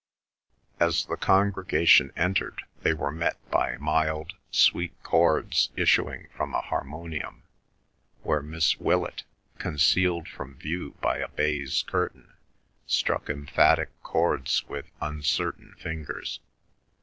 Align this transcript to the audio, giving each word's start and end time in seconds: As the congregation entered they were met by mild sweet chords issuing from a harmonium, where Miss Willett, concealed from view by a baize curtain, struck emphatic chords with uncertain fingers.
As 0.79 1.05
the 1.05 1.15
congregation 1.15 2.11
entered 2.15 2.63
they 2.81 2.91
were 2.91 3.11
met 3.11 3.37
by 3.51 3.77
mild 3.77 4.33
sweet 4.49 4.93
chords 5.03 5.69
issuing 5.75 6.27
from 6.35 6.55
a 6.55 6.61
harmonium, 6.61 7.43
where 8.23 8.41
Miss 8.41 8.79
Willett, 8.79 9.25
concealed 9.59 10.27
from 10.27 10.55
view 10.55 10.95
by 11.01 11.17
a 11.19 11.27
baize 11.27 11.83
curtain, 11.83 12.33
struck 12.87 13.29
emphatic 13.29 13.89
chords 14.01 14.67
with 14.67 14.87
uncertain 15.01 15.75
fingers. 15.77 16.39